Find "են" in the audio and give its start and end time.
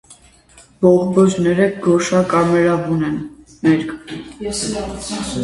3.11-3.21